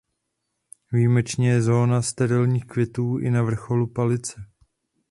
[0.91, 4.41] Výjimečně je zóna sterilních květů i na vrcholu palice.